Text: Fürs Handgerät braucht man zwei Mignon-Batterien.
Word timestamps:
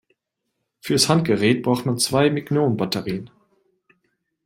Fürs 0.79 1.09
Handgerät 1.09 1.61
braucht 1.61 1.85
man 1.85 1.99
zwei 1.99 2.31
Mignon-Batterien. 2.31 3.29